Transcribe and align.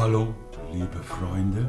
Hallo, 0.00 0.32
liebe 0.72 1.02
Freunde. 1.02 1.68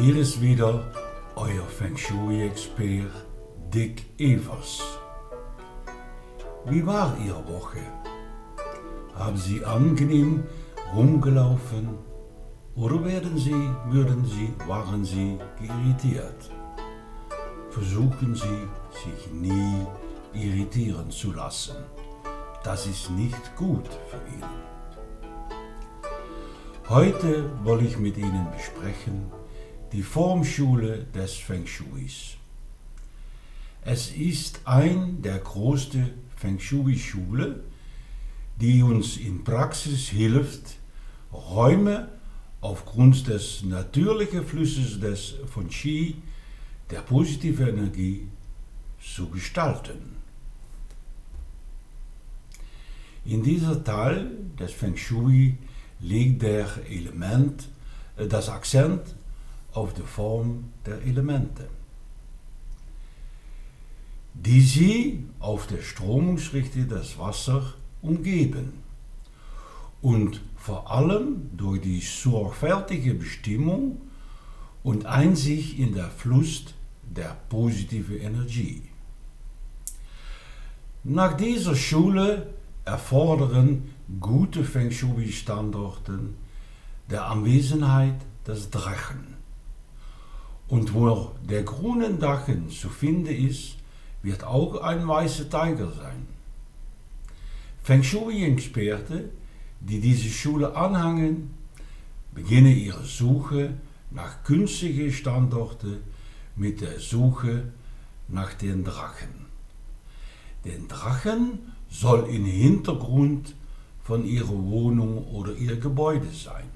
Hier 0.00 0.16
ist 0.16 0.40
wieder 0.40 0.90
euer 1.36 1.66
Feng 1.66 1.94
Shui-Expert 1.94 3.12
Dick 3.68 4.18
Evers. 4.18 4.80
Wie 6.64 6.86
war 6.86 7.14
Ihre 7.18 7.46
Woche? 7.46 7.80
Haben 9.14 9.36
Sie 9.36 9.62
angenehm 9.62 10.44
rumgelaufen 10.96 11.98
oder 12.76 13.04
werden 13.04 13.36
Sie, 13.36 13.62
würden 13.90 14.24
Sie, 14.24 14.54
waren 14.66 15.04
Sie 15.04 15.38
geirritiert? 15.60 16.50
Versuchen 17.68 18.34
Sie, 18.34 18.62
sich 19.04 19.30
nie 19.30 19.86
irritieren 20.32 21.10
zu 21.10 21.32
lassen. 21.32 21.76
Das 22.64 22.86
ist 22.86 23.10
nicht 23.10 23.54
gut 23.54 23.86
für 24.08 24.16
ihn. 24.34 24.81
Heute 26.88 27.48
will 27.64 27.86
ich 27.86 27.96
mit 27.96 28.18
Ihnen 28.18 28.48
besprechen 28.50 29.30
die 29.92 30.02
Formschule 30.02 31.06
des 31.14 31.34
Feng 31.36 31.64
Shuis. 31.64 32.36
Es 33.82 34.10
ist 34.10 34.62
ein 34.64 35.22
der 35.22 35.38
größten 35.38 36.10
Feng 36.36 36.58
Shui-Schule, 36.58 37.62
die 38.60 38.82
uns 38.82 39.16
in 39.16 39.44
Praxis 39.44 40.08
hilft, 40.08 40.76
Räume 41.32 42.08
aufgrund 42.60 43.28
des 43.28 43.62
natürlichen 43.62 44.44
Flusses 44.44 44.98
des 44.98 45.36
von 45.46 45.68
Qi, 45.68 46.16
der 46.90 47.00
positiven 47.00 47.68
Energie, 47.68 48.26
zu 49.00 49.28
gestalten. 49.28 50.16
In 53.24 53.44
dieser 53.44 53.82
Teil 53.84 54.32
des 54.58 54.72
Feng 54.72 54.96
Shui 54.96 55.56
legt 56.02 56.42
der 56.42 56.68
Element 56.90 57.68
das 58.28 58.48
Akzent 58.48 59.14
auf 59.72 59.94
die 59.94 60.02
Form 60.02 60.64
der 60.84 61.00
Elemente, 61.02 61.68
die 64.34 64.60
sie 64.60 65.24
auf 65.40 65.66
der 65.66 65.82
Stromungsrichtung 65.82 66.88
des 66.88 67.18
Wassers 67.18 67.74
umgeben 68.02 68.82
und 70.02 70.42
vor 70.56 70.90
allem 70.90 71.50
durch 71.56 71.80
die 71.80 72.00
sorgfältige 72.00 73.14
Bestimmung 73.14 74.00
und 74.82 75.06
Einsicht 75.06 75.78
in 75.78 75.94
der 75.94 76.10
Fluss 76.10 76.64
der 77.02 77.36
positiven 77.48 78.20
Energie. 78.20 78.82
Nach 81.04 81.36
dieser 81.36 81.74
Schule 81.74 82.48
erfordern 82.84 83.90
gute 84.20 84.64
Feng 84.64 84.90
Shui-Standorten 84.90 86.34
der 87.10 87.26
Anwesenheit 87.26 88.16
des 88.46 88.70
Drachen. 88.70 89.34
Und 90.68 90.94
wo 90.94 91.32
der 91.48 91.62
grüne 91.62 92.14
Drachen 92.14 92.70
zu 92.70 92.88
finden 92.88 93.26
ist, 93.26 93.76
wird 94.22 94.44
auch 94.44 94.80
ein 94.82 95.06
weißer 95.06 95.50
Tiger 95.50 95.92
sein. 95.92 96.26
Feng 97.82 98.02
Shui-Experten, 98.02 99.30
die 99.80 100.00
diese 100.00 100.28
Schule 100.28 100.76
anhängen, 100.76 101.54
beginnen 102.34 102.76
ihre 102.76 103.04
Suche 103.04 103.74
nach 104.10 104.44
günstigen 104.44 105.12
Standorten 105.12 105.98
mit 106.56 106.80
der 106.80 107.00
Suche 107.00 107.72
nach 108.28 108.54
den 108.54 108.84
Drachen. 108.84 109.46
Den 110.64 110.86
Drachen 110.86 111.58
soll 111.90 112.28
im 112.30 112.44
Hintergrund 112.44 113.54
von 114.02 114.24
ihrer 114.24 114.48
Wohnung 114.48 115.26
oder 115.28 115.54
ihr 115.54 115.78
Gebäude 115.78 116.30
sein, 116.32 116.68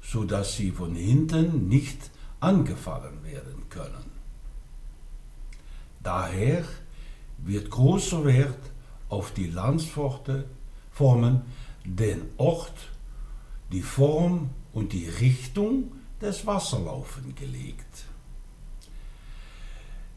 so 0.00 0.24
dass 0.24 0.56
sie 0.56 0.70
von 0.70 0.94
hinten 0.94 1.68
nicht 1.68 2.10
angefallen 2.40 3.22
werden 3.24 3.68
können. 3.68 4.12
Daher 6.02 6.64
wird 7.38 7.70
großer 7.70 8.24
Wert 8.24 8.58
auf 9.08 9.32
die 9.32 9.48
Landsformen, 9.48 11.42
den 11.84 12.22
Ort, 12.36 12.90
die 13.70 13.82
Form 13.82 14.50
und 14.72 14.92
die 14.92 15.08
Richtung 15.08 15.92
des 16.20 16.46
Wasserlaufens 16.46 17.34
gelegt. 17.34 18.04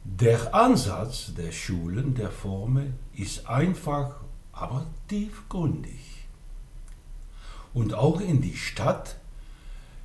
Der 0.03 0.53
Ansatz 0.53 1.33
der 1.35 1.51
Schulen 1.51 2.13
der 2.13 2.29
Formen 2.29 2.93
ist 3.13 3.47
einfach, 3.47 4.17
aber 4.51 4.85
tiefgründig. 5.07 6.14
Und 7.75 7.93
auch 7.93 8.19
in 8.21 8.41
die 8.41 8.55
Stadt 8.55 9.17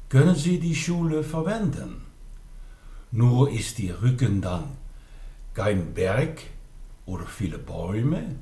können 0.08 0.34
Sie 0.34 0.58
die 0.58 0.74
Schule 0.74 1.22
verwenden. 1.22 2.02
Nur 3.12 3.48
ist 3.48 3.78
die 3.78 3.90
Rücken 3.90 4.42
dann 4.42 4.76
kein 5.54 5.94
Berg 5.94 6.42
oder 7.06 7.26
viele 7.26 7.58
Bäume, 7.58 8.34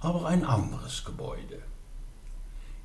aber 0.00 0.26
ein 0.26 0.44
anderes 0.44 1.04
Gebäude. 1.04 1.58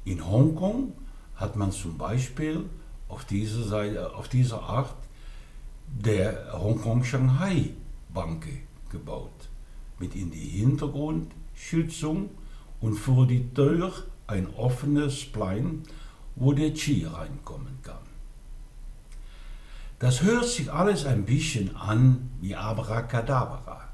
In 0.03 0.27
Hongkong 0.29 0.91
hat 1.35 1.55
man 1.55 1.71
zum 1.71 1.97
Beispiel 1.97 2.65
auf 3.07 3.23
dieser, 3.23 3.63
Seite, 3.63 4.13
auf 4.15 4.27
dieser 4.27 4.61
Art 4.63 4.97
der 5.87 6.51
Hongkong-Shanghai-Banke 6.51 8.49
gebaut, 8.89 9.47
mit 9.97 10.13
in 10.13 10.29
die 10.29 10.49
Hintergrundschützung 10.59 12.31
und 12.81 12.95
vor 12.95 13.25
die 13.25 13.47
Tür 13.53 13.93
ein 14.27 14.53
offenes 14.55 15.25
Plein, 15.25 15.83
wo 16.35 16.53
der 16.53 16.73
Qi 16.73 17.05
reinkommen 17.05 17.79
kann. 17.81 17.97
Das 19.99 20.21
hört 20.21 20.45
sich 20.45 20.71
alles 20.71 21.05
ein 21.05 21.25
bisschen 21.25 21.75
an 21.75 22.29
wie 22.39 22.55
Abracadabra, 22.55 23.87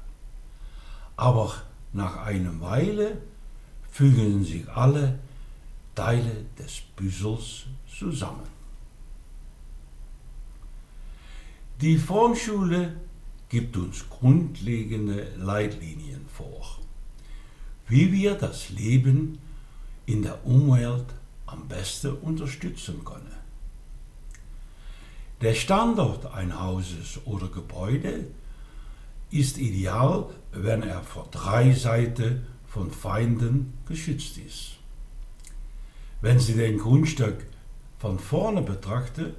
aber 1.16 1.54
nach 1.92 2.18
einer 2.18 2.60
Weile 2.60 3.22
fügen 3.90 4.44
sich 4.44 4.68
alle 4.68 5.18
Teile 5.94 6.44
des 6.58 6.82
Puzzles 6.96 7.64
zusammen. 7.88 8.54
Die 11.80 11.96
Formschule 11.96 12.96
gibt 13.48 13.76
uns 13.76 14.08
grundlegende 14.08 15.28
Leitlinien 15.36 16.26
vor, 16.28 16.80
wie 17.88 18.12
wir 18.12 18.34
das 18.34 18.70
Leben 18.70 19.38
in 20.06 20.22
der 20.22 20.46
Umwelt 20.46 21.06
am 21.46 21.68
besten 21.68 22.12
unterstützen 22.12 23.04
können. 23.04 23.32
Der 25.40 25.54
Standort 25.54 26.26
eines 26.26 26.58
Hauses 26.58 27.20
oder 27.24 27.48
Gebäude 27.48 28.26
ist 29.30 29.58
ideal, 29.58 30.26
wenn 30.52 30.82
er 30.82 31.02
vor 31.02 31.28
drei 31.30 31.72
Seiten 31.72 32.46
von 32.66 32.90
Feinden 32.90 33.74
geschützt 33.86 34.38
ist. 34.38 34.76
Wenn 36.20 36.38
Sie 36.38 36.54
den 36.54 36.78
Grundstück 36.78 37.44
von 37.98 38.18
vorne 38.18 38.62
betrachten, 38.62 39.34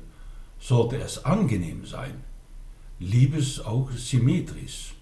sollte 0.59 0.97
es 0.97 1.25
angenehm 1.25 1.85
sein, 1.85 2.23
liebes 2.99 3.59
auch 3.59 3.91
symmetrisch, 3.91 4.93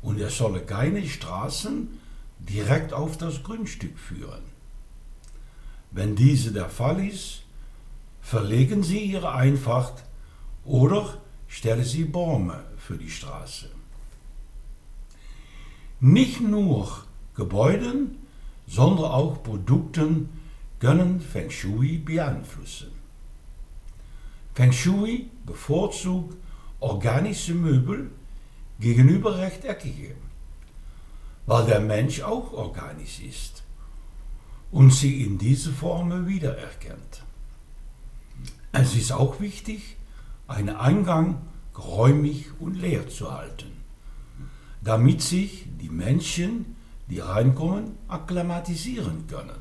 und 0.00 0.20
es 0.20 0.38
solle 0.38 0.60
keine 0.60 1.06
Straßen 1.06 1.88
direkt 2.38 2.92
auf 2.92 3.18
das 3.18 3.42
Grundstück 3.42 3.98
führen. 3.98 4.57
Wenn 5.90 6.16
diese 6.16 6.52
der 6.52 6.68
Fall 6.68 7.04
ist, 7.06 7.42
verlegen 8.20 8.82
Sie 8.82 9.04
Ihre 9.04 9.32
Einfahrt 9.32 10.04
oder 10.64 11.18
stellen 11.46 11.84
Sie 11.84 12.04
Bäume 12.04 12.64
für 12.76 12.98
die 12.98 13.10
Straße. 13.10 13.70
Nicht 16.00 16.40
nur 16.40 17.04
Gebäuden, 17.34 18.18
sondern 18.66 19.06
auch 19.06 19.42
Produkten 19.42 20.28
können 20.78 21.20
Feng 21.20 21.50
Shui 21.50 21.98
beeinflussen. 21.98 22.92
Feng 24.54 24.72
Shui 24.72 25.30
bevorzugt 25.46 26.36
organische 26.80 27.54
Möbel 27.54 28.10
gegenüber 28.78 29.38
rechteckige, 29.38 30.14
weil 31.46 31.64
der 31.66 31.80
Mensch 31.80 32.20
auch 32.20 32.52
organisch 32.52 33.20
ist 33.20 33.64
und 34.70 34.92
sie 34.92 35.22
in 35.22 35.38
diese 35.38 35.72
Form 35.72 36.26
wiedererkennt. 36.26 37.22
Es 38.72 38.94
ist 38.94 39.12
auch 39.12 39.40
wichtig, 39.40 39.96
einen 40.46 40.76
Eingang 40.76 41.42
geräumig 41.74 42.46
und 42.60 42.74
leer 42.74 43.08
zu 43.08 43.32
halten, 43.32 43.72
damit 44.82 45.22
sich 45.22 45.66
die 45.80 45.88
Menschen, 45.88 46.76
die 47.08 47.20
reinkommen, 47.20 47.92
akklimatisieren 48.08 49.26
können. 49.26 49.60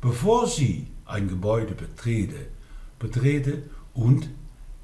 Bevor 0.00 0.46
sie 0.46 0.88
ein 1.06 1.28
Gebäude 1.28 1.74
betreten, 1.74 2.46
betreten 2.98 3.70
und 3.94 4.28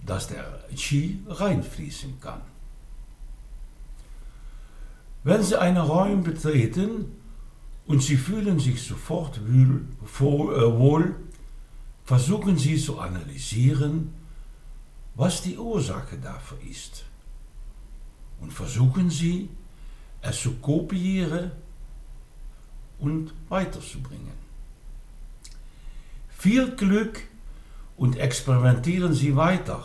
dass 0.05 0.29
der 0.29 0.65
Qi 0.75 1.21
reinfließen 1.29 2.21
kann. 2.21 2.41
Wenn 5.25 5.43
Sie 5.43 5.61
einen 5.61 5.77
Raum 5.77 6.25
betreten 6.25 7.22
und 7.87 8.03
Sie 8.03 8.17
fühlen 8.17 8.59
sich 8.59 8.83
sofort 8.83 9.41
wohl, 9.45 11.17
versuchen 12.05 12.59
Sie 12.59 12.79
zu 12.79 12.99
analysieren, 12.99 14.15
was 15.15 15.43
die 15.43 15.59
Ursache 15.59 16.17
dafür 16.19 16.59
ist. 16.69 17.05
Und 18.41 18.53
versuchen 18.53 19.11
Sie, 19.11 19.49
es 20.21 20.41
zu 20.41 20.55
kopieren 20.55 21.53
und 22.99 23.35
weiterzubringen. 23.49 24.41
Viel 26.29 26.75
Glück 26.75 27.21
und 27.97 28.17
experimentieren 28.17 29.13
Sie 29.13 29.37
weiter, 29.37 29.85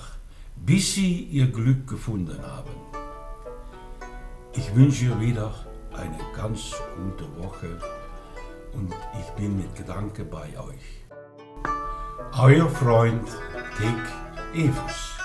bis 0.56 0.94
Sie 0.94 1.24
Ihr 1.24 1.48
Glück 1.52 1.88
gefunden 1.88 2.42
haben. 2.42 2.72
Ich 4.54 4.74
wünsche 4.74 5.20
wieder 5.20 5.67
eine 5.98 6.18
ganz 6.36 6.74
gute 6.96 7.26
Woche 7.44 7.80
und 8.74 8.94
ich 9.20 9.30
bin 9.32 9.58
mit 9.58 9.76
Gedanken 9.76 10.30
bei 10.30 10.48
euch. 10.60 11.06
Euer 12.40 12.70
Freund 12.70 13.28
Dick 13.80 14.66
Evers. 14.66 15.17